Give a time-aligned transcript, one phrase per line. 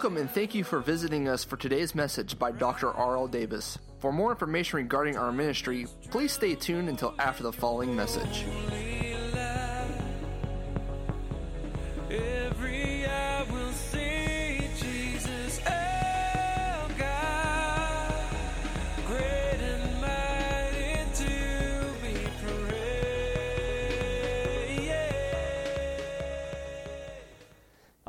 [0.00, 2.90] Welcome and thank you for visiting us for today's message by Dr.
[2.90, 3.26] R.L.
[3.26, 3.78] Davis.
[3.98, 8.46] For more information regarding our ministry, please stay tuned until after the following message.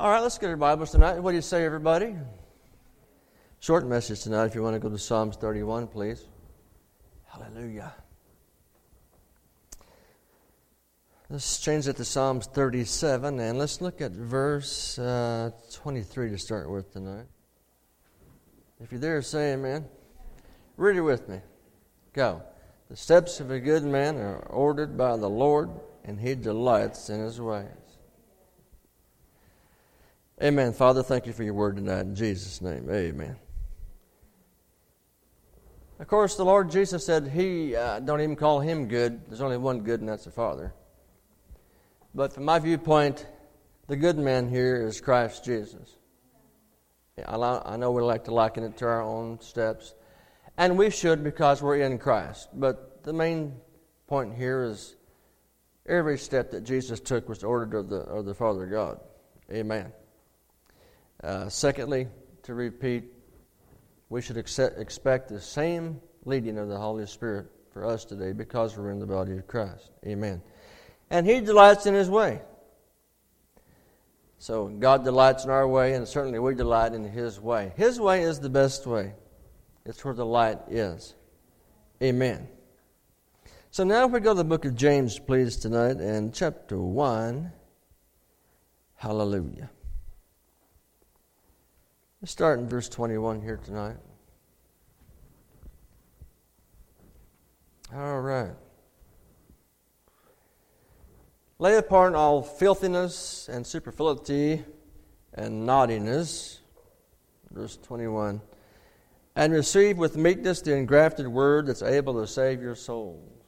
[0.02, 1.20] All right, let's get our Bibles tonight.
[1.20, 2.16] What do you say, everybody?
[3.60, 4.46] Short message tonight.
[4.46, 6.24] If you want to go to Psalms 31, please.
[7.26, 7.94] Hallelujah.
[11.30, 16.68] Let's change it to Psalms 37, and let's look at verse uh, 23 to start
[16.68, 17.26] with tonight.
[18.80, 19.84] If you're there, say amen.
[20.76, 21.38] Read it with me.
[22.12, 22.42] Go.
[22.90, 25.70] The steps of a good man are ordered by the Lord,
[26.04, 27.68] and he delights in his ways.
[30.42, 30.72] Amen.
[30.72, 32.00] Father, thank you for your word tonight.
[32.00, 33.36] In Jesus' name, amen.
[36.00, 39.24] Of course, the Lord Jesus said he, uh, don't even call him good.
[39.28, 40.74] There's only one good, and that's the Father.
[42.12, 43.24] But from my viewpoint,
[43.86, 45.96] the good man here is Christ Jesus.
[47.24, 49.94] I I know we like to liken it to our own steps,
[50.58, 52.48] and we should because we're in Christ.
[52.52, 53.54] But the main
[54.08, 54.96] point here is
[55.86, 58.98] every step that Jesus took was ordered of the, of the Father God.
[59.48, 59.92] Amen.
[61.22, 62.08] Uh, secondly,
[62.42, 63.04] to repeat,
[64.08, 68.76] we should accept, expect the same leading of the Holy Spirit for us today because
[68.76, 69.90] we're in the body of Christ.
[70.06, 70.42] Amen.
[71.10, 72.40] And He delights in His way.
[74.38, 77.72] So God delights in our way, and certainly we delight in His way.
[77.76, 79.14] His way is the best way,
[79.86, 81.14] it's where the light is.
[82.02, 82.48] Amen.
[83.70, 87.52] So now, if we go to the book of James, please, tonight, and chapter 1.
[88.96, 89.70] Hallelujah.
[92.22, 93.96] Let's start in verse 21 here tonight.
[97.92, 98.52] All right.
[101.58, 104.64] Lay apart all filthiness and superfluity
[105.34, 106.60] and naughtiness.
[107.50, 108.40] Verse 21.
[109.34, 113.42] And receive with meekness the engrafted word that's able to save your souls.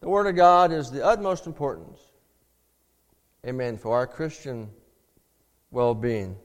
[0.00, 2.00] The Word of God is the utmost importance.
[3.46, 3.76] Amen.
[3.76, 4.70] For our Christian
[5.70, 6.38] well being.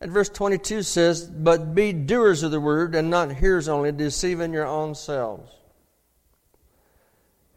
[0.00, 4.52] And verse 22 says, But be doers of the word and not hearers only, deceiving
[4.52, 5.50] your own selves.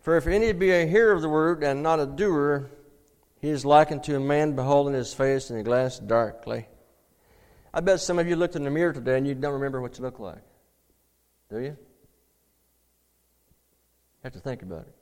[0.02, 2.72] For if any be a hearer of the word and not a doer,
[3.40, 6.68] he is likened to a man beholding his face in a glass darkly.
[7.74, 9.98] I bet some of you looked in the mirror today and you don't remember what
[9.98, 10.42] you look like.
[11.50, 11.64] Do you?
[11.64, 11.78] you
[14.24, 14.96] have to think about it.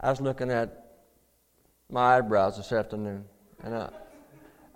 [0.00, 1.00] I was looking at
[1.90, 3.24] my eyebrows this afternoon,
[3.62, 3.90] and I,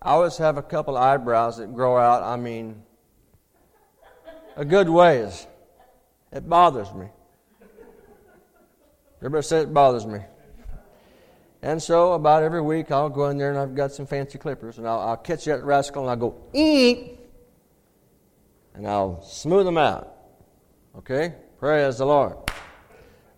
[0.01, 2.83] I always have a couple eyebrows that grow out, I mean,
[4.57, 5.47] a good ways.
[6.33, 7.07] It bothers me.
[9.19, 10.21] Everybody say it bothers me.
[11.63, 14.79] And so, about every week, I'll go in there and I've got some fancy clippers,
[14.79, 17.19] and I'll, I'll catch that rascal and I'll go, eek,
[18.75, 20.15] and I'll smooth them out.
[20.97, 21.35] Okay?
[21.59, 22.37] Praise the Lord.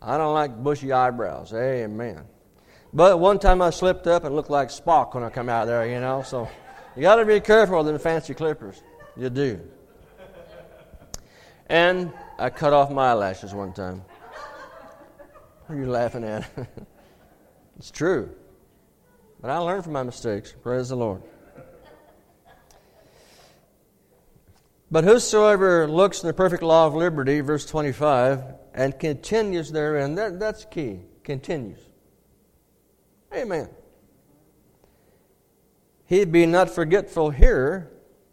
[0.03, 1.55] I don't like bushy eyebrows.
[1.55, 2.25] Amen.
[2.93, 5.87] But one time I slipped up and looked like Spock when I come out there,
[5.87, 6.23] you know.
[6.23, 6.49] So
[6.97, 8.83] you got to be careful with them fancy clippers.
[9.17, 9.61] You do.
[11.67, 14.03] And I cut off my eyelashes one time.
[15.67, 16.51] What are you laughing at?
[17.79, 18.31] it's true.
[19.41, 20.53] But I learned from my mistakes.
[20.63, 21.23] Praise the Lord.
[24.91, 28.43] But whosoever looks in the perfect law of liberty, verse 25,
[28.75, 30.99] and continues therein, that, that's key.
[31.23, 31.79] Continues.
[33.35, 33.69] Amen.
[36.07, 37.91] He be not forgetful hearer,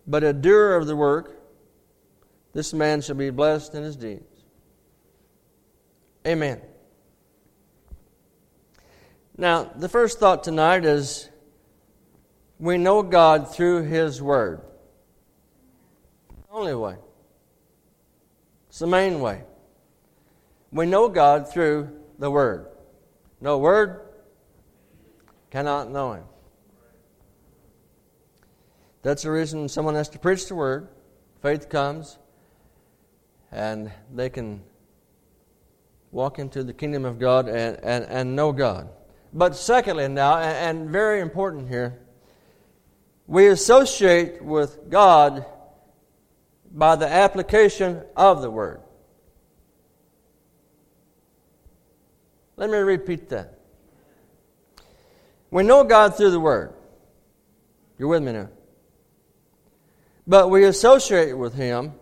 [0.08, 1.40] but a doer of the work.
[2.54, 4.24] This man shall be blessed in his deeds.
[6.26, 6.62] Amen.
[9.38, 11.30] Now, the first thought tonight is
[12.60, 14.62] we know God through His Word.
[16.52, 16.96] Only way.
[18.70, 19.44] It's the main way.
[20.72, 22.68] We know God through the Word.
[23.40, 24.07] No Word
[25.52, 26.24] cannot know Him.
[29.04, 30.90] That's the reason someone has to preach the Word.
[31.42, 32.18] Faith comes,
[33.52, 34.62] and they can
[36.12, 38.90] walk into the kingdom of God and, and, and know God.
[39.34, 42.00] But secondly, now, and, and very important here,
[43.28, 45.46] we associate with God
[46.72, 48.82] by the application of the Word.
[52.56, 53.57] Let me repeat that.
[55.52, 56.74] We know God through the Word.
[57.98, 58.50] You're with me now?
[60.26, 61.94] But we associate with Him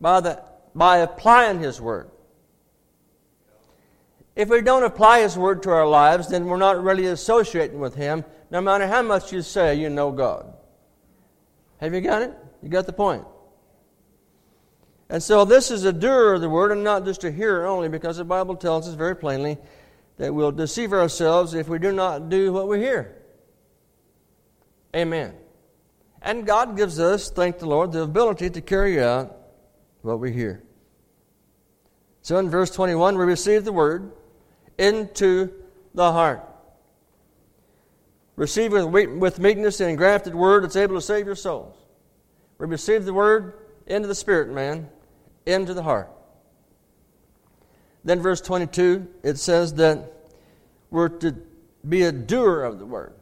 [0.00, 0.42] by, the,
[0.74, 2.10] by applying His Word.
[4.36, 7.94] If we don't apply His Word to our lives, then we're not really associating with
[7.94, 10.52] Him, no matter how much you say you know God.
[11.78, 12.34] Have you got it?
[12.62, 13.24] You got the point?
[15.08, 17.88] And so this is a doer of the Word and not just a hearer only,
[17.88, 19.58] because the Bible tells us very plainly
[20.18, 23.16] that we'll deceive ourselves if we do not do what we hear.
[24.94, 25.34] Amen.
[26.20, 29.36] And God gives us, thank the Lord, the ability to carry out
[30.02, 30.62] what we hear.
[32.20, 34.12] So in verse 21, we receive the word
[34.78, 35.52] into
[35.94, 36.48] the heart.
[38.36, 41.76] Receive with, meekness and engrafted word that's able to save your souls.
[42.58, 43.54] We receive the word
[43.86, 44.88] into the spirit, man,
[45.46, 46.10] into the heart.
[48.04, 50.12] Then, verse 22, it says that
[50.90, 51.36] we're to
[51.88, 53.14] be a doer of the word.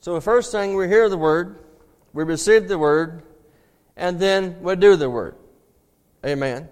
[0.00, 1.58] So, the first thing we hear the word,
[2.12, 3.22] we receive the word,
[3.96, 5.36] and then we do the word.
[6.24, 6.68] Amen.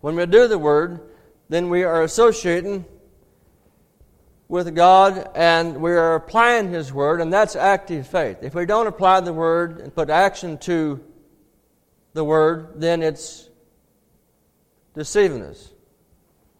[0.00, 1.00] When we do the word,
[1.48, 2.84] then we are associating
[4.48, 8.38] with God and we are applying His word, and that's active faith.
[8.42, 11.02] If we don't apply the word and put action to
[12.12, 13.48] the word, then it's
[14.94, 15.73] deceiving us.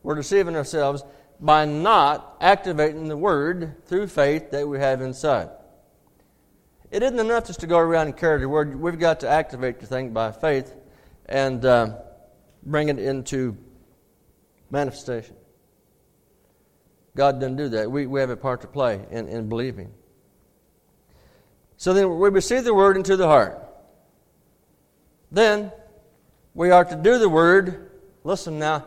[0.04, 1.02] We're deceiving ourselves
[1.40, 5.48] by not activating the word through faith that we have inside.
[6.90, 8.78] It isn't enough just to go around and carry the word.
[8.78, 10.72] We've got to activate the thing by faith
[11.26, 11.96] and uh,
[12.62, 13.56] bring it into
[14.70, 15.36] manifestation.
[17.16, 17.90] God doesn't do that.
[17.90, 19.92] We, we have a part to play in, in believing.
[21.78, 23.58] So then we receive the word into the heart.
[25.32, 25.72] Then
[26.52, 27.90] we are to do the word,
[28.22, 28.84] listen now,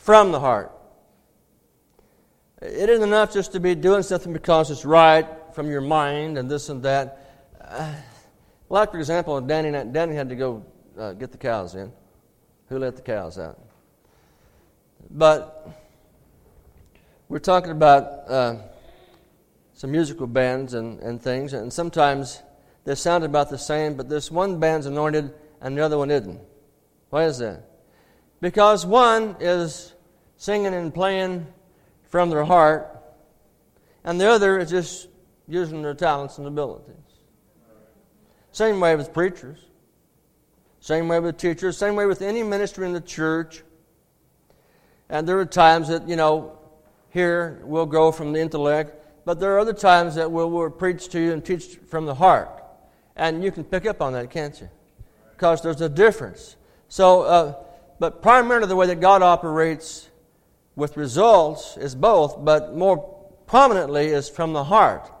[0.00, 0.72] from the heart.
[2.62, 6.50] It isn't enough just to be doing something because it's right from your mind and
[6.50, 7.46] this and that.
[7.60, 7.92] Uh,
[8.70, 10.64] like, for example, Danny, Danny had to go
[10.98, 11.92] uh, get the cows in.
[12.68, 13.58] Who let the cows out?
[15.10, 15.68] But
[17.28, 18.56] we're talking about uh,
[19.74, 22.42] some musical bands and, and things, and sometimes
[22.84, 26.40] they sound about the same, but this one band's anointed and the other one isn't.
[27.10, 27.69] Why is that?
[28.40, 29.94] Because one is
[30.36, 31.46] singing and playing
[32.08, 32.98] from their heart,
[34.02, 35.08] and the other is just
[35.46, 36.94] using their talents and abilities.
[38.52, 39.58] Same way with preachers,
[40.80, 43.62] same way with teachers, same way with any ministry in the church.
[45.08, 46.58] And there are times that, you know,
[47.10, 51.08] here we'll grow from the intellect, but there are other times that we'll, we'll preach
[51.10, 52.48] to you and teach from the heart.
[53.16, 54.70] And you can pick up on that, can't you?
[55.32, 56.56] Because there's a difference.
[56.88, 57.54] So, uh,
[58.00, 60.08] but primarily the way that God operates
[60.74, 62.96] with results is both, but more
[63.46, 65.12] prominently is from the heart.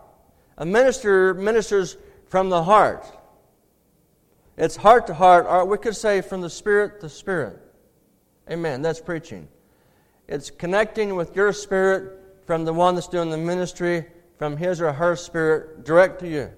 [0.56, 3.06] A minister ministers from the heart.
[4.56, 7.58] It's heart to heart, or we could say from the spirit to spirit.
[8.50, 8.82] Amen.
[8.82, 9.48] That's preaching.
[10.26, 14.06] It's connecting with your spirit from the one that's doing the ministry,
[14.38, 16.50] from his or her spirit, direct to you.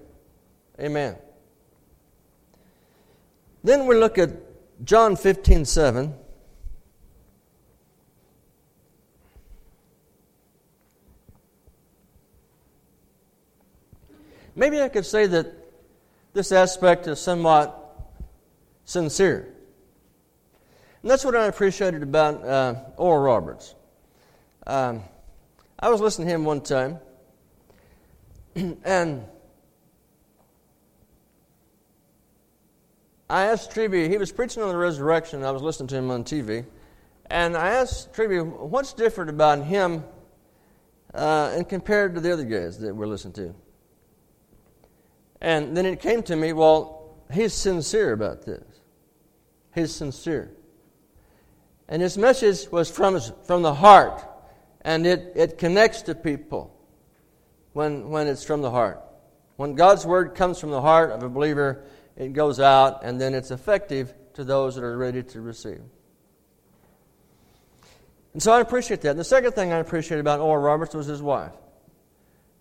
[0.79, 1.17] Amen.
[3.63, 4.31] Then we look at
[4.83, 6.13] John 15 7.
[14.55, 15.47] Maybe I could say that
[16.33, 17.79] this aspect is somewhat
[18.85, 19.53] sincere.
[21.01, 23.75] And that's what I appreciated about uh, Oral Roberts.
[24.65, 25.03] Um,
[25.79, 26.99] I was listening to him one time,
[28.55, 29.25] and
[33.33, 36.23] I asked Treby, he was preaching on the resurrection, I was listening to him on
[36.23, 36.67] TV,
[37.31, 40.03] and I asked Treby, what's different about him
[41.15, 43.55] uh, and compared to the other guys that we're listening to?
[45.41, 48.63] And then it came to me, well, he's sincere about this.
[49.73, 50.51] He's sincere.
[51.87, 54.23] And his message was from, from the heart,
[54.81, 56.71] and it, it connects to people
[57.71, 59.01] when, when it's from the heart.
[59.55, 61.83] When God's word comes from the heart of a believer,
[62.15, 65.81] it goes out, and then it's effective to those that are ready to receive.
[68.33, 69.11] And so I appreciate that.
[69.11, 71.53] And the second thing I appreciate about Oral Roberts was his wife.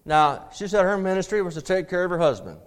[0.04, 2.58] Now, she said her ministry was to take care of her husband.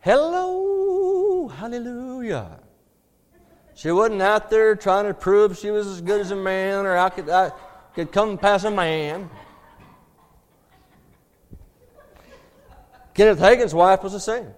[0.00, 2.60] Hello, hallelujah.
[3.74, 6.96] She wasn't out there trying to prove she was as good as a man or
[6.96, 7.50] I could, I
[7.94, 9.28] could come past a man.
[13.12, 14.48] Kenneth Hagin's wife was the same.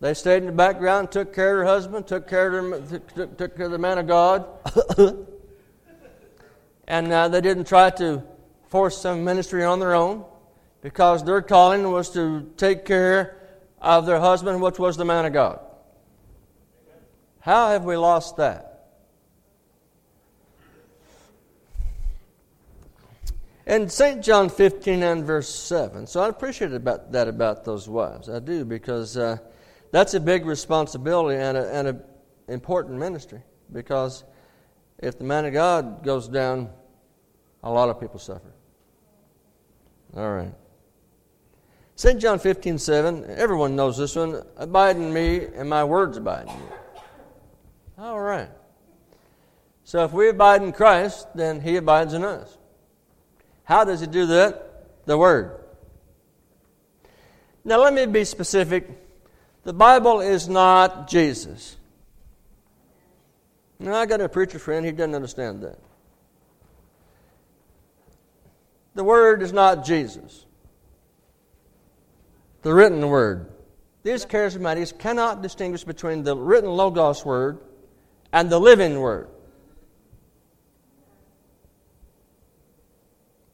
[0.00, 3.56] They stayed in the background, took care of her husband, took care of, took, took
[3.56, 4.46] care of the man of God.
[6.86, 8.22] and uh, they didn't try to
[8.68, 10.24] force some ministry on their own
[10.82, 13.36] because their calling was to take care
[13.80, 15.60] of their husband, which was the man of God.
[17.40, 18.72] How have we lost that?
[23.66, 24.22] In St.
[24.22, 28.28] John 15 and verse 7, so I appreciate about that about those wives.
[28.28, 29.38] I do, because uh,
[29.96, 32.02] that's a big responsibility and an
[32.48, 33.40] important ministry.
[33.72, 34.24] Because
[34.98, 36.68] if the man of God goes down,
[37.62, 38.52] a lot of people suffer.
[40.14, 40.52] All right.
[41.94, 42.20] St.
[42.20, 44.42] John 15, 7, everyone knows this one.
[44.58, 46.72] Abide in me, and my words abide in you.
[47.96, 48.50] All right.
[49.84, 52.58] So if we abide in Christ, then he abides in us.
[53.64, 55.06] How does he do that?
[55.06, 55.58] The Word.
[57.64, 59.05] Now, let me be specific.
[59.66, 61.76] The Bible is not Jesus.
[63.78, 65.78] Now, I got a preacher friend, he doesn't understand that.
[68.94, 70.46] The Word is not Jesus
[72.66, 73.46] the written word.
[74.02, 77.60] These charismatics cannot distinguish between the written Logos word
[78.32, 79.28] and the living word.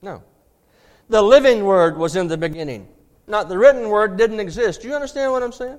[0.00, 0.22] No.
[1.10, 2.88] The living word was in the beginning.
[3.26, 4.80] Not the written word didn't exist.
[4.80, 5.78] Do you understand what I'm saying?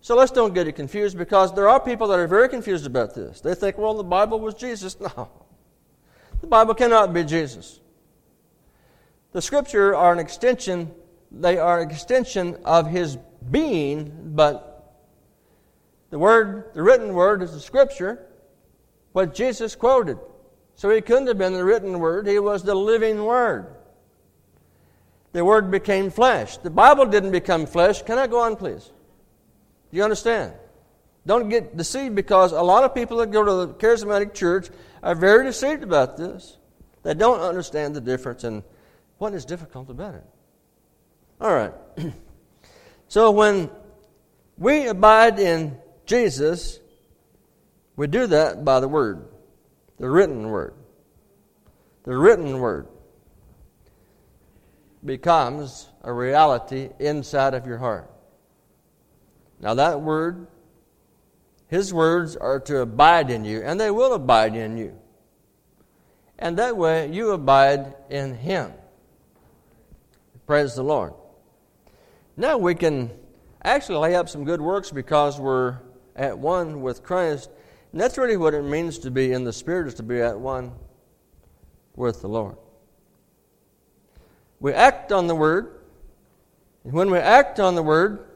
[0.00, 3.14] So let's don't get it confused because there are people that are very confused about
[3.14, 3.40] this.
[3.40, 4.96] They think, well, the Bible was Jesus.
[5.16, 5.30] No.
[6.40, 7.80] The Bible cannot be Jesus.
[9.32, 10.94] The scripture are an extension
[11.30, 13.18] they are an extension of his
[13.50, 14.94] being, but
[16.10, 18.26] the word, the written word is the scripture,
[19.12, 20.18] what Jesus quoted.
[20.74, 23.74] So he couldn't have been the written word, he was the living word.
[25.32, 26.56] The word became flesh.
[26.56, 28.02] The Bible didn't become flesh.
[28.02, 28.90] Can I go on, please?
[29.90, 30.52] Do you understand?
[31.26, 34.68] Don't get deceived because a lot of people that go to the charismatic church
[35.02, 36.56] are very deceived about this.
[37.02, 38.62] They don't understand the difference and
[39.18, 40.24] what is difficult about it.
[41.40, 41.72] All right.
[43.08, 43.70] so when
[44.56, 45.76] we abide in
[46.06, 46.80] Jesus,
[47.96, 49.28] we do that by the Word,
[49.98, 50.74] the written Word.
[52.04, 52.88] The written Word
[55.04, 58.10] becomes a reality inside of your heart.
[59.60, 60.46] Now, that Word,
[61.66, 64.98] His words are to abide in you, and they will abide in you.
[66.38, 68.72] And that way, you abide in Him.
[70.46, 71.12] Praise the Lord.
[72.36, 73.10] Now we can
[73.64, 75.78] actually lay up some good works because we're
[76.14, 77.50] at one with Christ.
[77.90, 80.38] And that's really what it means to be in the Spirit, is to be at
[80.38, 80.72] one
[81.96, 82.56] with the Lord.
[84.60, 85.80] We act on the Word.
[86.84, 88.27] And when we act on the Word,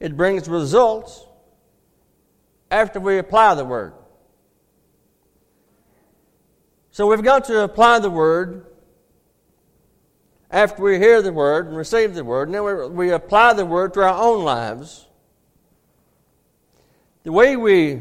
[0.00, 1.24] it brings results
[2.70, 3.94] after we apply the Word.
[6.90, 8.66] So we've got to apply the Word
[10.50, 13.66] after we hear the word and receive the word, and then we, we apply the
[13.66, 15.06] word to our own lives,
[17.24, 18.00] the way we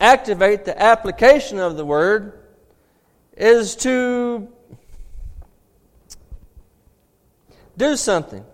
[0.00, 2.38] activate the application of the word
[3.36, 4.48] is to
[7.76, 8.44] do something.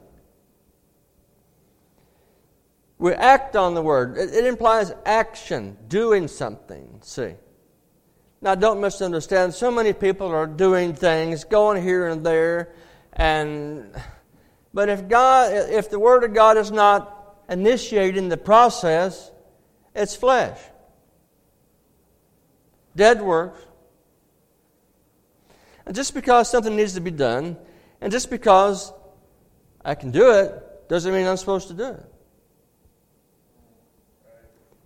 [2.98, 4.18] We act on the word.
[4.18, 7.00] It, it implies action, doing something.
[7.02, 7.34] See?
[8.40, 9.54] Now, don't misunderstand.
[9.54, 12.72] So many people are doing things, going here and there,
[13.12, 13.92] and
[14.72, 19.30] but if God, if the Word of God is not initiating the process,
[19.94, 20.58] it's flesh.
[22.94, 23.60] Dead works.
[25.86, 27.56] And just because something needs to be done,
[28.00, 28.92] and just because
[29.84, 32.12] I can do it, doesn't mean I'm supposed to do it.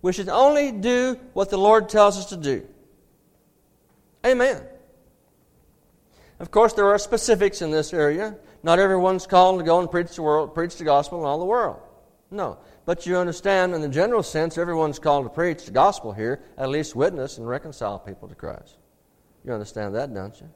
[0.03, 2.67] We should only do what the Lord tells us to do.
[4.25, 4.61] Amen.
[6.39, 8.35] Of course, there are specifics in this area.
[8.63, 11.45] Not everyone's called to go and preach the world, preach the gospel in all the
[11.45, 11.79] world.
[12.29, 12.57] No.
[12.85, 16.67] But you understand, in the general sense, everyone's called to preach the gospel here, at
[16.67, 18.77] least witness and reconcile people to Christ.
[19.45, 20.49] You understand that, don't you?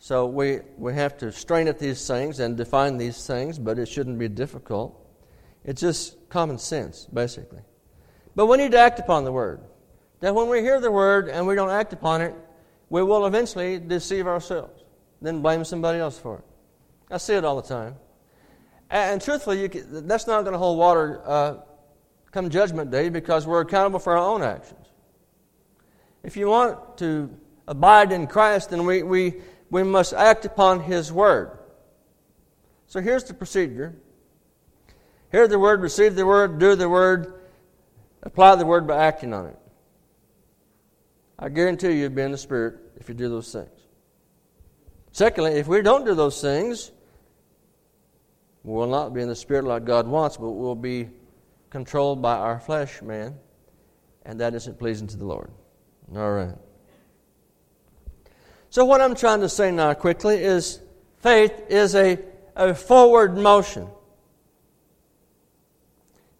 [0.00, 3.86] So we, we have to strain at these things and define these things, but it
[3.86, 4.98] shouldn't be difficult.
[5.64, 7.60] It's just common sense, basically.
[8.34, 9.60] But we need to act upon the Word.
[10.20, 12.34] That when we hear the Word and we don't act upon it,
[12.88, 14.84] we will eventually deceive ourselves,
[15.20, 16.44] then blame somebody else for it.
[17.10, 17.96] I see it all the time.
[18.90, 21.56] And, truthfully, can, that's not going to hold water uh,
[22.30, 24.86] come Judgment Day because we're accountable for our own actions.
[26.22, 27.30] If you want to
[27.66, 31.58] abide in Christ, then we, we, we must act upon His Word.
[32.86, 33.94] So here's the procedure
[35.30, 37.41] hear the Word, receive the Word, do the Word,
[38.22, 39.58] apply the Word by acting on it.
[41.38, 43.68] I guarantee you you'll be in the Spirit if you do those things.
[45.10, 46.92] Secondly, if we don't do those things,
[48.64, 51.08] We will not be in the spirit like God wants, but we'll be
[51.70, 53.34] controlled by our flesh, man,
[54.24, 55.50] and that isn't pleasing to the Lord.
[56.14, 56.54] All right.
[58.70, 60.80] So, what I'm trying to say now quickly is
[61.18, 62.18] faith is a,
[62.54, 63.88] a forward motion.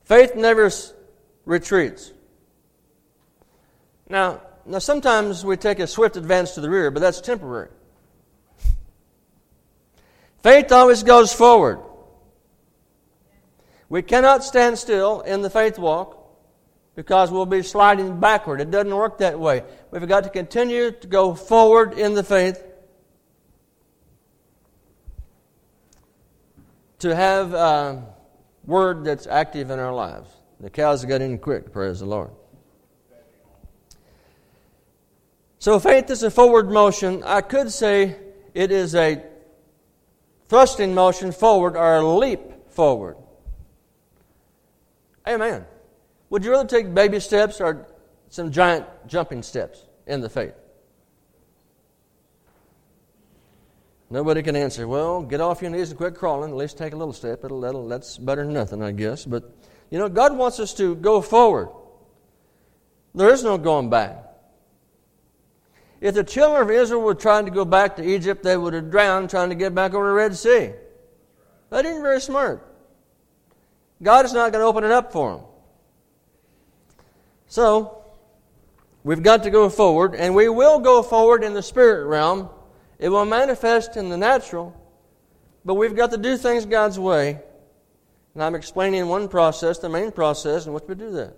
[0.05, 0.71] Faith never
[1.45, 2.13] retreats.
[4.09, 7.69] Now, now, sometimes we take a swift advance to the rear, but that's temporary.
[10.43, 11.81] Faith always goes forward.
[13.89, 16.19] We cannot stand still in the faith walk
[16.95, 18.61] because we'll be sliding backward.
[18.61, 19.65] It doesn't work that way.
[19.91, 22.63] We've got to continue to go forward in the faith
[27.01, 28.07] to have a
[28.65, 30.29] word that's active in our lives.
[30.63, 32.31] The cows got in quick, praise the Lord.
[35.59, 37.23] So faith is a forward motion.
[37.25, 38.17] I could say
[38.55, 39.25] it is a
[40.49, 43.17] thrusting motion forward or a leap forward.
[45.27, 45.65] Amen.
[46.31, 47.87] Would you rather take baby steps or
[48.29, 50.55] some giant jumping steps in the faith?
[54.11, 54.87] Nobody can answer.
[54.87, 56.51] Well, get off your knees and quit crawling.
[56.51, 57.45] At least take a little step.
[57.45, 59.25] It'll, that'll, that's better than nothing, I guess.
[59.25, 59.51] But,
[59.93, 61.69] you know, God wants us to go forward.
[63.15, 64.25] There is no going back.
[66.01, 68.91] If the children of Israel were trying to go back to Egypt, they would have
[68.91, 70.71] drowned trying to get back over the Red Sea.
[71.69, 72.67] That isn't very smart.
[74.03, 75.45] God is not going to open it up for them.
[77.47, 78.03] So,
[79.05, 82.49] we've got to go forward, and we will go forward in the spirit realm.
[82.99, 84.75] It will manifest in the natural,
[85.67, 87.43] but we've got to do things God's way.
[88.35, 91.37] And I'm explaining one process, the main process, in which we do that.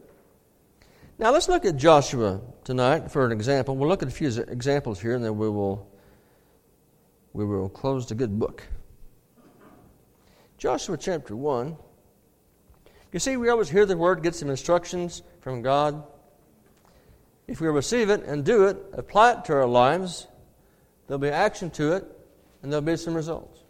[1.19, 3.77] Now, let's look at Joshua tonight for an example.
[3.77, 5.89] We'll look at a few examples here, and then we will,
[7.33, 8.65] we will close the good book.
[10.59, 11.77] Joshua chapter 1.
[13.13, 16.03] You see, we always hear the word, get some instructions from God.
[17.47, 20.27] If we receive it and do it, apply it to our lives,
[21.07, 22.05] there'll be action to it,
[22.63, 23.64] and there'll be some results.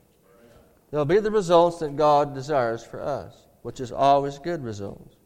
[0.95, 5.17] There'll be the results that God desires for us, which is always good results.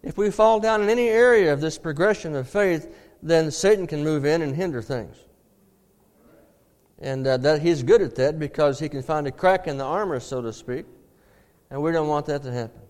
[0.00, 2.86] If we fall down in any area of this progression of faith,
[3.20, 5.16] then Satan can move in and hinder things.
[7.00, 9.82] And uh, that he's good at that because he can find a crack in the
[9.82, 10.86] armor, so to speak,
[11.68, 12.82] and we don't want that to happen.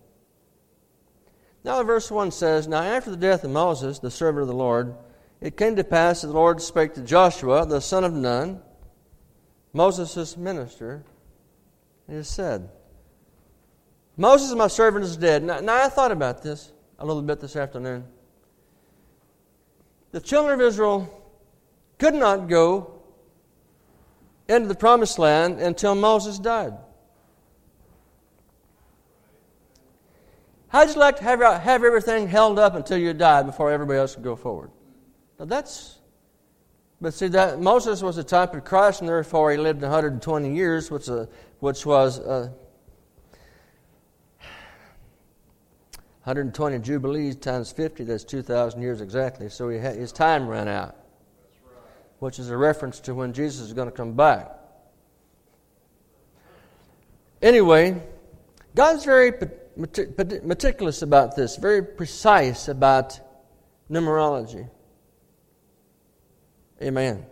[1.63, 4.95] Now, verse 1 says, Now after the death of Moses, the servant of the Lord,
[5.39, 8.61] it came to pass that the Lord spake to Joshua, the son of Nun,
[9.73, 11.05] Moses' minister,
[12.11, 12.67] and he said,
[14.17, 15.43] Moses, my servant, is dead.
[15.43, 18.03] Now, now, I thought about this a little bit this afternoon.
[20.11, 21.07] The children of Israel
[21.97, 23.01] could not go
[24.49, 26.73] into the promised land until Moses died.
[30.67, 34.15] How'd you like to have, have everything held up until you died before everybody else
[34.15, 34.71] could go forward?
[35.39, 36.00] Now that's,
[37.01, 40.91] but see that Moses was a type of Christ, and therefore he lived 120 years,
[40.91, 41.25] which, uh,
[41.59, 42.49] which was uh,
[46.23, 48.03] 120 jubilees times 50.
[48.03, 49.49] That's 2,000 years exactly.
[49.49, 50.95] So he had, his time ran out,
[52.19, 54.51] which is a reference to when Jesus is going to come back.
[57.41, 57.99] Anyway,
[58.75, 59.33] God's very
[59.75, 63.19] meticulous about this, very precise about
[63.89, 64.69] numerology.
[66.81, 67.25] Amen.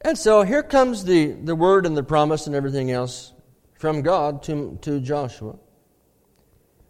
[0.00, 3.32] And so here comes the, the word and the promise and everything else
[3.74, 5.56] from God to, to Joshua.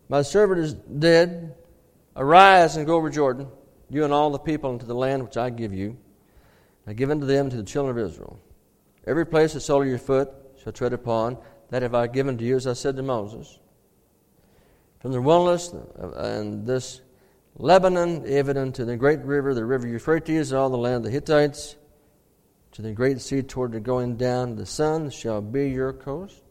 [0.08, 1.54] My servant is dead.
[2.14, 3.48] Arise and go over Jordan,
[3.90, 5.98] you and all the people, into the land which I give you.
[6.86, 8.38] I give unto them to the children of Israel.
[9.06, 10.30] Every place the sole of your foot
[10.62, 11.38] shall tread upon,
[11.70, 13.58] that have I given to you, as I said to Moses.
[15.00, 17.00] From the wilderness uh, and this
[17.58, 21.76] Lebanon, even unto the great river, the river Euphrates, all the land of the Hittites,
[22.72, 26.42] to the great sea toward the going down, of the sun shall be your coast.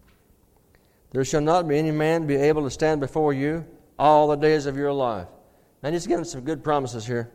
[1.11, 3.65] There shall not be any man be able to stand before you
[3.99, 5.27] all the days of your life.
[5.83, 7.31] Now he's giving some good promises here.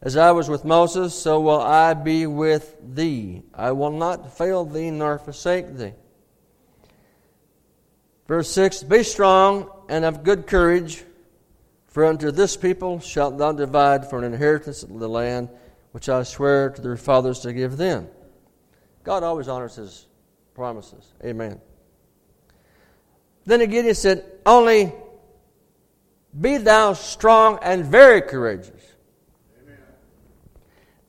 [0.00, 3.42] As I was with Moses, so will I be with thee.
[3.54, 5.92] I will not fail thee nor forsake thee.
[8.26, 11.04] Verse 6 Be strong and of good courage,
[11.92, 15.50] for unto this people shalt thou divide for an inheritance of the land
[15.92, 18.08] which I swear to their fathers to give them.
[19.04, 20.06] God always honors his
[20.54, 21.12] promises.
[21.22, 21.60] Amen.
[23.44, 24.92] Then again he said, Only
[26.40, 28.82] be thou strong and very courageous,
[29.62, 29.76] Amen.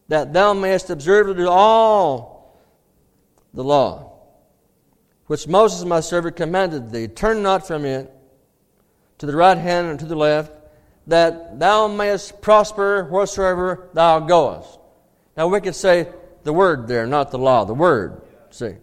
[0.09, 2.59] that thou mayest observe to do all
[3.53, 4.09] the law.
[5.27, 7.07] which Moses my servant commanded thee.
[7.07, 8.11] Turn not from it
[9.19, 10.51] to the right hand and to the left,
[11.07, 14.79] that thou mayest prosper wheresoever thou goest.
[15.35, 16.07] Now we could say
[16.43, 17.65] the word there, not the law.
[17.65, 18.21] The word.
[18.51, 18.75] See,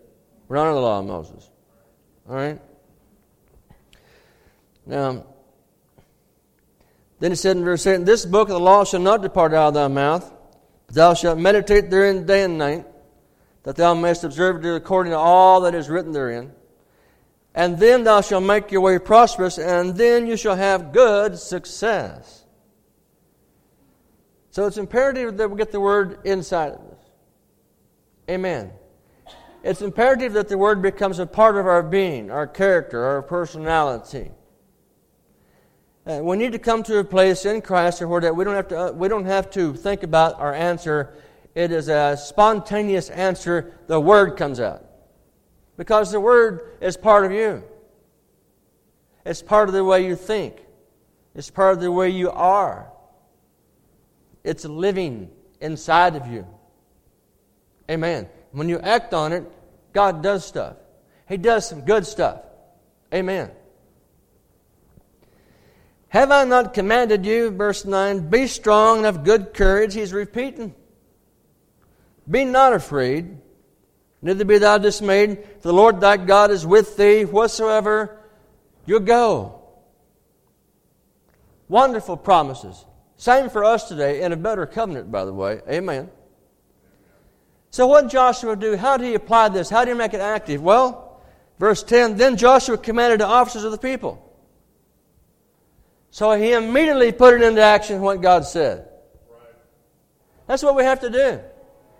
[0.48, 1.50] we're not under the law of Moses.
[2.28, 2.60] All right.
[4.86, 5.24] Now,
[7.20, 9.68] then he said in verse 8, This book of the law shall not depart out
[9.68, 10.32] of thy mouth,
[10.86, 12.86] but thou shalt meditate therein day and night,
[13.62, 16.52] that thou mayest observe to do according to all that is written therein.
[17.54, 22.44] And then thou shalt make your way prosperous, and then you shall have good success.
[24.52, 26.98] So it's imperative that we get the word inside of us.
[28.28, 28.72] Amen.
[29.62, 34.30] It's imperative that the word becomes a part of our being, our character, our personality.
[36.06, 38.68] Uh, we need to come to a place in Christ where that we don't have
[38.68, 41.14] to uh, we don't have to think about our answer.
[41.54, 43.74] It is a spontaneous answer.
[43.86, 44.89] The word comes out
[45.80, 47.64] because the word is part of you.
[49.24, 50.56] It's part of the way you think.
[51.34, 52.92] It's part of the way you are.
[54.44, 56.46] It's living inside of you.
[57.90, 58.28] Amen.
[58.52, 59.50] When you act on it,
[59.94, 60.76] God does stuff.
[61.26, 62.42] He does some good stuff.
[63.14, 63.50] Amen.
[66.08, 69.94] Have I not commanded you, verse 9, be strong and of good courage?
[69.94, 70.74] He's repeating.
[72.30, 73.38] Be not afraid,
[74.22, 78.18] neither be thou dismayed, for the Lord thy God is with thee whatsoever
[78.86, 79.62] you go.
[81.68, 82.84] Wonderful promises.
[83.16, 85.60] Same for us today in a better covenant, by the way.
[85.68, 86.10] Amen.
[87.70, 88.76] So, what did Joshua do?
[88.76, 89.70] How did he apply this?
[89.70, 90.62] How did he make it active?
[90.62, 91.20] Well,
[91.58, 94.26] verse 10 Then Joshua commanded the officers of the people.
[96.10, 98.88] So he immediately put it into action what God said.
[100.46, 101.40] That's what we have to do.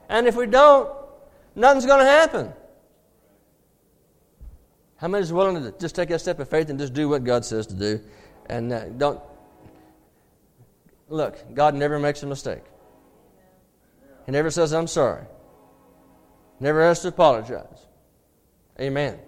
[0.09, 0.91] And if we don't,
[1.55, 2.53] nothing's going to happen.
[4.97, 7.25] How many is willing to just take that step of faith and just do what
[7.25, 8.01] God says to do?
[8.47, 9.21] And uh, don't.
[11.09, 12.63] Look, God never makes a mistake.
[14.27, 15.25] He never says, I'm sorry.
[16.61, 17.87] Never has to apologize.
[18.79, 19.19] Amen.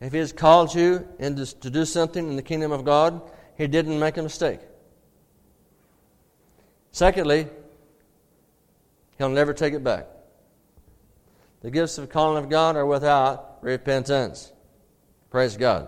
[0.00, 3.20] If He has called you into, to do something in the kingdom of God,
[3.56, 4.60] He didn't make a mistake.
[6.90, 7.48] Secondly,
[9.22, 10.08] He'll never take it back.
[11.60, 14.52] The gifts of calling of God are without repentance.
[15.30, 15.86] Praise God.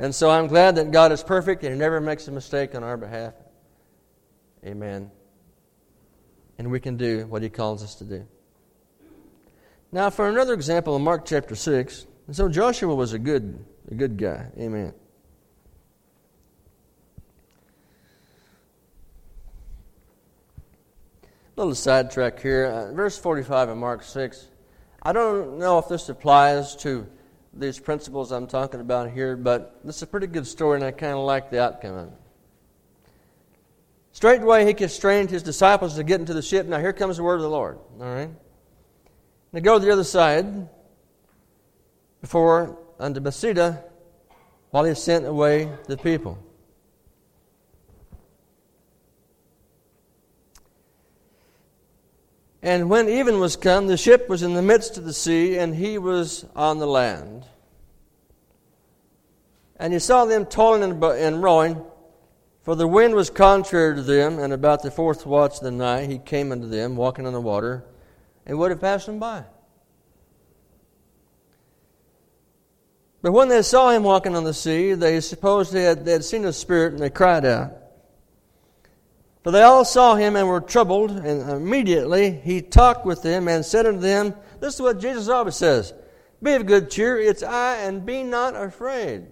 [0.00, 2.82] And so I'm glad that God is perfect and He never makes a mistake on
[2.82, 3.34] our behalf.
[4.66, 5.12] Amen.
[6.58, 8.26] And we can do what He calls us to do.
[9.92, 13.94] Now, for another example in Mark chapter 6, and so Joshua was a good, a
[13.94, 14.46] good guy.
[14.58, 14.94] Amen.
[21.60, 22.64] Little sidetrack here.
[22.64, 24.48] Uh, verse 45 of Mark 6.
[25.02, 27.06] I don't know if this applies to
[27.52, 30.90] these principles I'm talking about here, but this is a pretty good story, and I
[30.90, 32.14] kind of like the outcome of it.
[34.12, 36.66] Straightway he constrained his disciples to get into the ship.
[36.66, 37.78] Now here comes the word of the Lord.
[38.00, 38.30] All right.
[39.52, 40.66] Now go to the other side
[42.22, 43.84] before unto Bethsaida
[44.70, 46.38] while he sent away the people.
[52.62, 55.74] And when even was come, the ship was in the midst of the sea, and
[55.74, 57.44] he was on the land.
[59.76, 61.82] And he saw them toiling and rowing,
[62.62, 64.38] for the wind was contrary to them.
[64.38, 67.40] And about the fourth watch of the night, he came unto them, walking on the
[67.40, 67.82] water,
[68.44, 69.44] and would have passed them by.
[73.22, 76.24] But when they saw him walking on the sea, they supposed they had, they had
[76.24, 77.72] seen a spirit, and they cried out.
[79.42, 83.64] For they all saw him and were troubled, and immediately he talked with them and
[83.64, 85.94] said unto them, This is what Jesus always says
[86.42, 89.26] Be of good cheer, it's I, and be not afraid.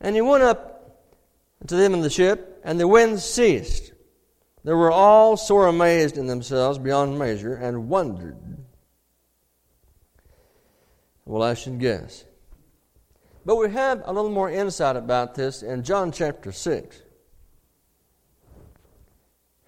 [0.00, 1.08] And he went up
[1.66, 3.92] to them in the ship, and the wind ceased.
[4.62, 8.38] They were all sore amazed in themselves beyond measure, and wondered.
[11.24, 12.24] Well, I should guess.
[13.44, 17.03] But we have a little more insight about this in John chapter 6.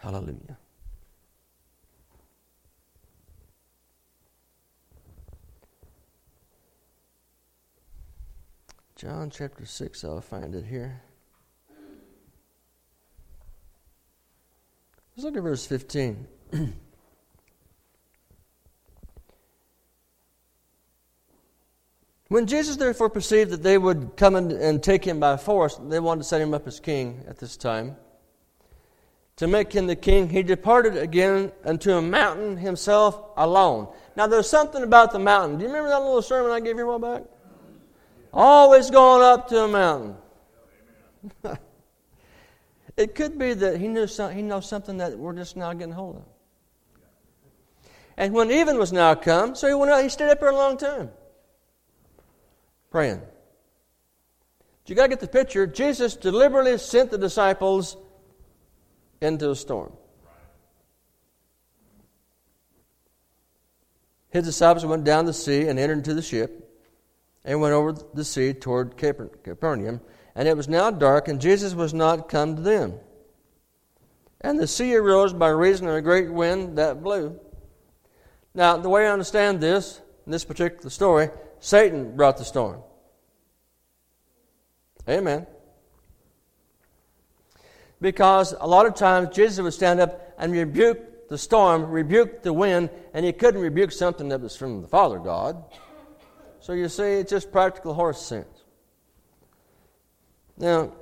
[0.06, 0.56] Hallelujah.
[8.94, 11.02] John chapter 6, I'll find it here.
[15.16, 16.28] Let's look at verse 15.
[22.28, 26.20] when Jesus therefore perceived that they would come and take him by force, they wanted
[26.20, 27.96] to set him up as king at this time.
[29.36, 33.88] To make him the king, he departed again unto a mountain himself alone.
[34.16, 35.58] Now, there's something about the mountain.
[35.58, 37.24] Do you remember that little sermon I gave you a while back?
[38.32, 40.16] Always going up to a mountain.
[42.96, 45.92] it could be that he knew some, he knows something that we're just now getting
[45.92, 46.22] hold of.
[48.16, 50.54] And when even was now come, so he went out, he stayed up there a
[50.54, 51.10] long time.
[52.90, 53.18] Praying.
[53.18, 55.66] But you got to get the picture.
[55.66, 57.98] Jesus deliberately sent the disciples
[59.20, 59.92] into a storm.
[64.30, 66.66] His disciples went down the sea and entered into the ship
[67.44, 70.00] and went over the sea toward Capernaum.
[70.34, 72.94] And it was now dark, and Jesus was not come to them.
[74.42, 77.40] And the sea arose by reason of a great wind that blew.
[78.54, 82.82] Now, the way I understand this, in this particular story, Satan brought the storm.
[85.08, 85.46] Amen.
[88.00, 92.52] Because a lot of times Jesus would stand up and rebuke the storm, rebuke the
[92.52, 95.62] wind, and he couldn't rebuke something that was from the Father God.
[96.60, 98.64] So you see, it's just practical horse sense.
[100.58, 100.92] Now,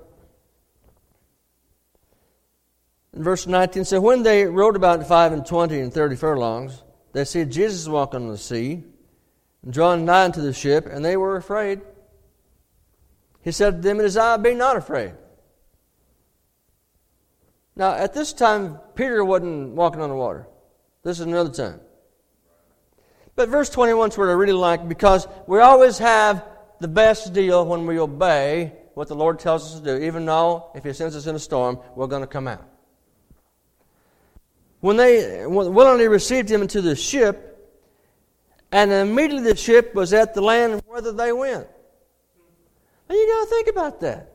[3.12, 7.24] in verse 19, so when they rode about five and twenty and thirty furlongs, they
[7.24, 8.82] see Jesus walking on the sea,
[9.62, 11.80] and drawing nigh unto the ship, and they were afraid.
[13.42, 15.12] He said to them, It is I, be not afraid.
[17.76, 20.46] Now, at this time, Peter wasn't walking on the water.
[21.02, 21.80] This is another time.
[23.36, 26.44] But verse 21 is what I really like because we always have
[26.80, 30.70] the best deal when we obey what the Lord tells us to do, even though
[30.74, 32.64] if He sends us in a storm, we're going to come out.
[34.80, 37.50] When they willingly received Him into the ship,
[38.70, 41.66] and immediately the ship was at the land whither they went.
[43.08, 44.33] Now you got to think about that.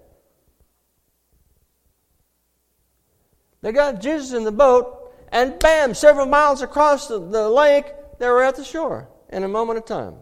[3.62, 7.86] They got Jesus in the boat, and bam, several miles across the, the lake,
[8.20, 10.16] they were at the shore in a moment of time.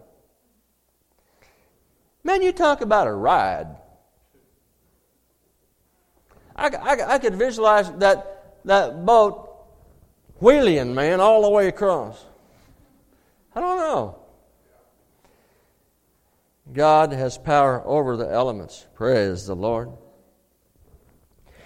[2.24, 3.68] Man, you talk about a ride.
[6.54, 9.48] I, I, I could visualize that, that boat
[10.40, 12.24] wheeling, man, all the way across.
[13.54, 14.18] I don't know.
[16.72, 18.86] God has power over the elements.
[18.94, 19.90] Praise the Lord.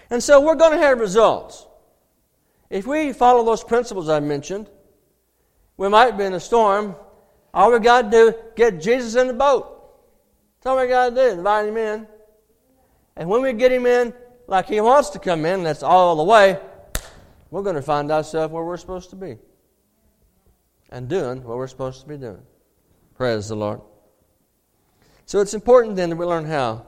[0.09, 1.65] And so we're going to have results.
[2.69, 4.69] If we follow those principles I mentioned,
[5.77, 6.95] we might be in a storm.
[7.53, 9.69] All we got to do get Jesus in the boat.
[10.57, 12.07] That's all we got to do, invite him in.
[13.15, 14.13] And when we get him in,
[14.47, 16.59] like he wants to come in, that's all the way,
[17.51, 19.37] we're going to find ourselves where we're supposed to be.
[20.89, 22.41] And doing what we're supposed to be doing.
[23.15, 23.81] Praise the Lord.
[25.25, 26.85] So it's important then that we learn how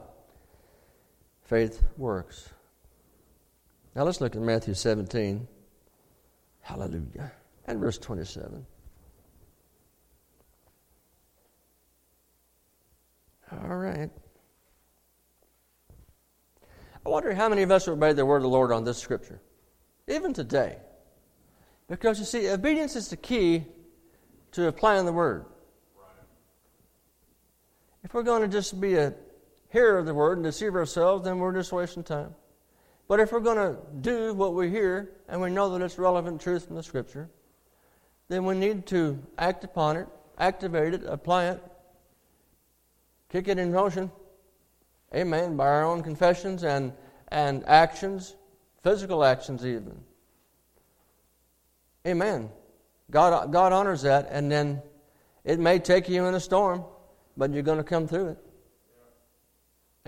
[1.43, 2.49] faith works.
[3.95, 5.47] Now let's look at Matthew 17.
[6.61, 7.31] Hallelujah.
[7.65, 8.65] And verse 27.
[13.51, 14.09] All right.
[17.05, 19.39] I wonder how many of us obey the word of the Lord on this scripture,
[20.07, 20.77] even today.
[21.87, 23.63] Because you see, obedience is the key
[24.53, 25.45] to applying the word.
[28.03, 29.13] If we're going to just be a
[29.69, 32.33] hearer of the word and deceive ourselves, then we're just wasting time.
[33.07, 36.41] But if we're going to do what we hear and we know that it's relevant
[36.41, 37.29] truth from the Scripture,
[38.27, 40.07] then we need to act upon it,
[40.39, 41.63] activate it, apply it,
[43.29, 44.11] kick it in motion.
[45.13, 45.55] Amen.
[45.55, 46.93] By our own confessions and,
[47.27, 48.35] and actions,
[48.81, 49.99] physical actions even.
[52.07, 52.49] Amen.
[53.11, 54.81] God, God honors that, and then
[55.43, 56.83] it may take you in a storm,
[57.37, 58.37] but you're going to come through it.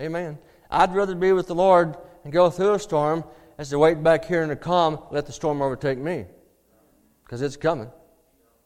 [0.00, 0.38] Amen.
[0.70, 3.24] I'd rather be with the Lord and go through a storm
[3.58, 6.26] as to wait back here in the calm, let the storm overtake me.
[7.24, 7.90] Because it's coming.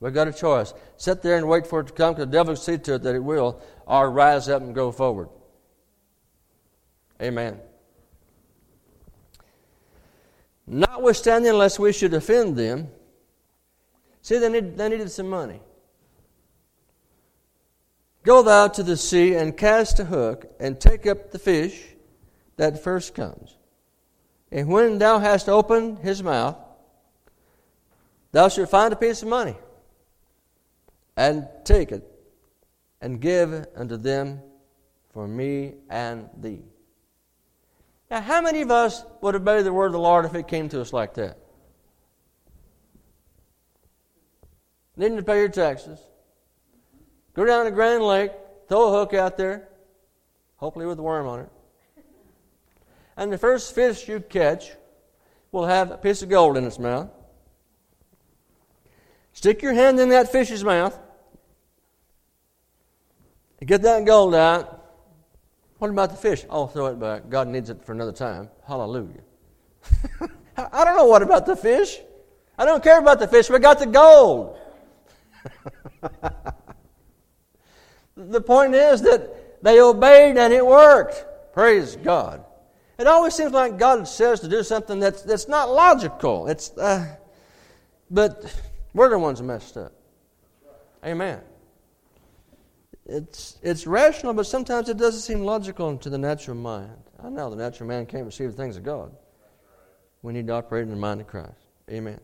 [0.00, 0.74] We've got a choice.
[0.96, 3.02] Sit there and wait for it to come because the devil will see to it
[3.02, 5.28] that it will, or rise up and go forward.
[7.20, 7.58] Amen.
[10.66, 12.88] Notwithstanding, unless we should offend them,
[14.22, 15.60] see, they, need, they needed some money.
[18.24, 21.91] Go thou to the sea and cast a hook and take up the fish
[22.62, 23.56] that first comes.
[24.52, 26.56] And when thou hast opened his mouth,
[28.30, 29.56] thou shalt find a piece of money,
[31.16, 32.08] and take it,
[33.00, 34.42] and give unto them
[35.12, 36.62] for me and thee.
[38.08, 40.68] Now, how many of us would obey the word of the Lord if it came
[40.68, 41.38] to us like that?
[44.96, 45.98] Needing to pay your taxes.
[47.34, 48.30] Go down to Grand Lake,
[48.68, 49.68] throw a hook out there,
[50.58, 51.51] hopefully with a worm on it.
[53.22, 54.72] And the first fish you catch,
[55.52, 57.08] will have a piece of gold in its mouth.
[59.32, 60.98] Stick your hand in that fish's mouth.
[63.64, 64.96] Get that gold out.
[65.78, 66.44] What about the fish?
[66.50, 67.28] I'll throw it back.
[67.28, 68.50] God needs it for another time.
[68.66, 69.22] Hallelujah.
[70.56, 72.00] I don't know what about the fish.
[72.58, 73.48] I don't care about the fish.
[73.48, 74.58] We got the gold.
[78.16, 81.24] the point is that they obeyed and it worked.
[81.54, 82.46] Praise God.
[82.98, 86.46] It always seems like God says to do something that's, that's not logical.
[86.46, 87.16] It's, uh,
[88.10, 88.54] but
[88.94, 89.92] we're the ones messed up.
[91.04, 91.40] Amen.
[93.06, 96.96] It's, it's rational, but sometimes it doesn't seem logical to the natural mind.
[97.22, 99.14] I know the natural man can't receive the things of God.
[100.22, 101.58] We need to operate in the mind of Christ.
[101.90, 102.20] Amen.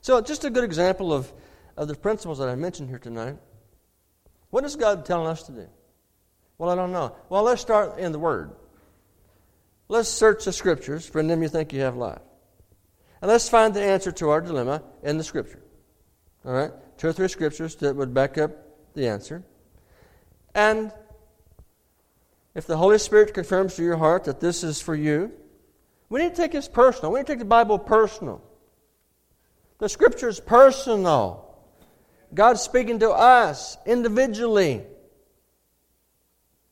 [0.00, 1.30] So, just a good example of,
[1.76, 3.36] of the principles that I mentioned here tonight.
[4.50, 5.68] What is God telling us to do?
[6.56, 7.14] Well, I don't know.
[7.28, 8.52] Well, let's start in the Word.
[9.88, 12.20] Let's search the Scriptures, for in them you think you have life.
[13.20, 15.62] And let's find the answer to our dilemma in the Scripture.
[16.44, 16.70] All right?
[16.98, 18.50] Two or three Scriptures that would back up
[18.94, 19.42] the answer.
[20.54, 20.92] And
[22.54, 25.32] if the Holy Spirit confirms to your heart that this is for you,
[26.08, 27.12] we need to take this personal.
[27.12, 28.42] We need to take the Bible personal.
[29.78, 31.44] The Scripture is personal.
[32.34, 34.82] God's speaking to us individually.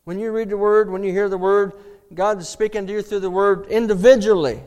[0.05, 1.72] When you read the Word, when you hear the Word,
[2.14, 4.62] God is speaking to you through the Word individually.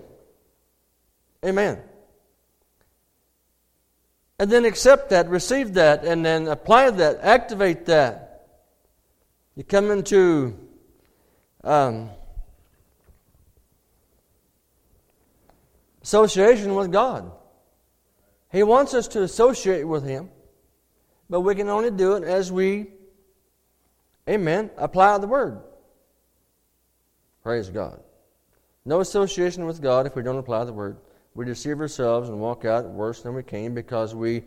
[1.45, 1.79] Amen.
[4.37, 8.47] And then accept that, receive that, and then apply that, activate that.
[9.55, 10.57] You come into
[11.63, 12.09] um,
[16.01, 17.31] association with God.
[18.51, 20.29] He wants us to associate with Him,
[21.29, 22.87] but we can only do it as we,
[24.27, 25.61] amen, apply the Word.
[27.43, 28.01] Praise God.
[28.85, 30.97] No association with God if we don't apply the Word.
[31.35, 34.43] We deceive ourselves and walk out worse than we came because we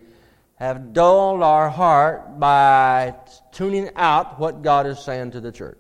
[0.56, 3.14] have dulled our heart by
[3.50, 5.78] tuning out what God is saying to the church.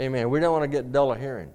[0.00, 0.30] Amen.
[0.30, 1.52] We don't want to get dull of hearing.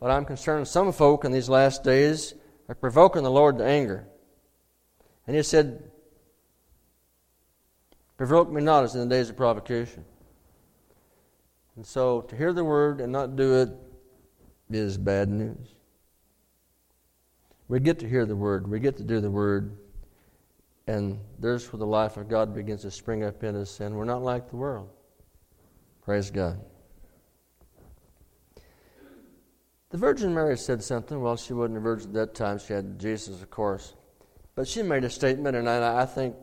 [0.00, 2.34] But I'm concerned some folk in these last days
[2.68, 4.06] are provoking the Lord to anger.
[5.26, 5.90] And he said,
[8.16, 10.04] Provoke me not as in the days of provocation.
[11.76, 13.68] And so to hear the word and not do it
[14.70, 15.74] is bad news.
[17.68, 19.76] We get to hear the word, we get to do the word,
[20.86, 24.04] and there's where the life of God begins to spring up in us, and we're
[24.04, 24.88] not like the world.
[26.04, 26.60] Praise God.
[29.90, 31.20] The Virgin Mary said something.
[31.20, 32.58] Well, she wasn't a virgin at that time.
[32.58, 33.94] She had Jesus, of course.
[34.54, 36.36] But she made a statement, and I, I think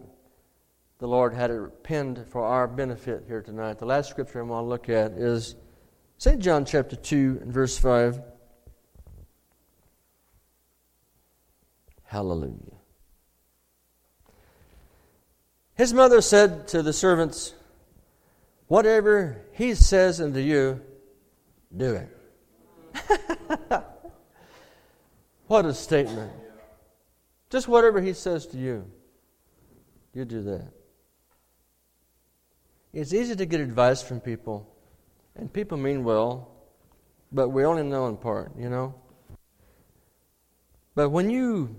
[1.03, 3.77] the Lord had it penned for our benefit here tonight.
[3.77, 5.55] The last scripture I want to look at is
[6.17, 6.39] St.
[6.39, 8.21] John chapter 2 and verse 5.
[12.05, 12.77] Hallelujah.
[15.75, 17.53] His mother said to the servants,
[18.67, 20.79] Whatever he says unto you,
[21.75, 23.27] do it.
[25.47, 26.31] what a statement.
[27.49, 28.89] Just whatever he says to you,
[30.13, 30.71] you do that.
[32.93, 34.69] It's easy to get advice from people,
[35.35, 36.51] and people mean well,
[37.31, 38.93] but we only know in part, you know?
[40.93, 41.75] But when you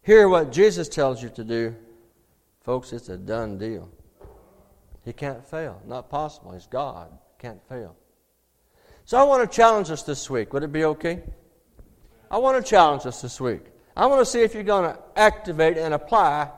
[0.00, 1.76] hear what Jesus tells you to do,
[2.62, 3.90] folks, it's a done deal.
[5.04, 5.82] He can't fail.
[5.86, 6.52] Not possible.
[6.52, 7.10] He's God.
[7.38, 7.96] Can't fail.
[9.04, 10.52] So I want to challenge us this week.
[10.52, 11.22] Would it be okay?
[12.30, 13.62] I want to challenge us this week.
[13.96, 16.50] I want to see if you're going to activate and apply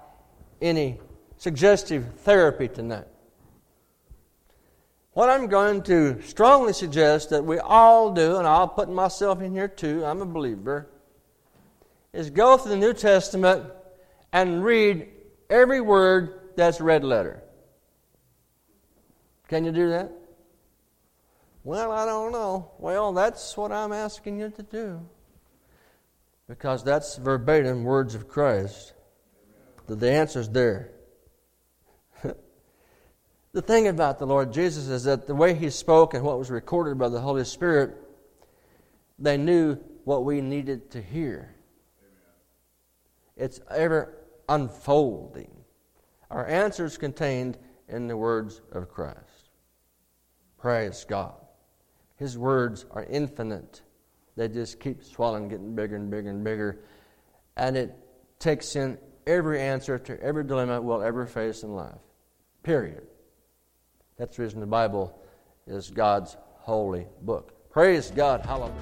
[0.60, 1.00] any
[1.38, 3.08] suggestive therapy tonight.
[5.14, 9.52] What I'm going to strongly suggest that we all do, and I'll put myself in
[9.52, 10.90] here too, I'm a believer,
[12.12, 13.64] is go through the New Testament
[14.32, 15.08] and read
[15.48, 17.42] every word that's red letter.
[19.46, 20.10] Can you do that?
[21.62, 22.72] Well, I don't know.
[22.78, 25.00] Well, that's what I'm asking you to do.
[26.48, 28.94] Because that's verbatim words of Christ.
[29.86, 30.90] The answer's there.
[33.54, 36.50] The thing about the Lord Jesus is that the way he spoke and what was
[36.50, 37.96] recorded by the Holy Spirit,
[39.16, 41.54] they knew what we needed to hear.
[43.36, 44.12] It's ever
[44.48, 45.52] unfolding.
[46.32, 47.56] Our answers contained
[47.88, 49.50] in the words of Christ.
[50.58, 51.34] Praise God.
[52.16, 53.82] His words are infinite.
[54.36, 56.80] They just keep swelling, getting bigger and bigger and bigger.
[57.56, 57.96] And it
[58.40, 58.98] takes in
[59.28, 61.94] every answer to every dilemma we'll ever face in life.
[62.64, 63.06] Period.
[64.16, 65.18] That's the reason the Bible
[65.66, 67.70] is God's holy book.
[67.70, 68.46] Praise God.
[68.46, 68.72] Hallelujah.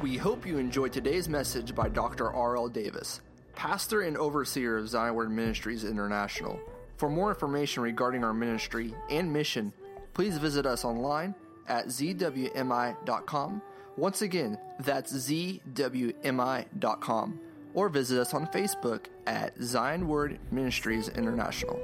[0.00, 2.30] We hope you enjoyed today's message by Dr.
[2.32, 2.68] R.L.
[2.68, 3.20] Davis
[3.54, 6.58] pastor and overseer of Zion Word Ministries International.
[6.96, 9.72] For more information regarding our ministry and mission,
[10.14, 11.34] please visit us online
[11.68, 13.62] at zwmi.com.
[13.96, 16.20] Once again, that's zwmi.com.
[17.74, 21.80] Or visit us on Facebook at Zion Word Ministries International.